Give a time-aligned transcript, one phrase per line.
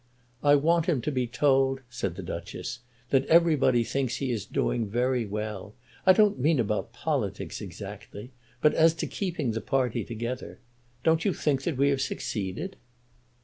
[0.41, 2.79] "I want him to be told," said the Duchess,
[3.11, 5.75] "that everybody thinks that he is doing very well.
[6.07, 8.31] I don't mean about politics exactly,
[8.63, 10.57] but as to keeping the party together.
[11.03, 12.77] Don't you think that we have succeeded?"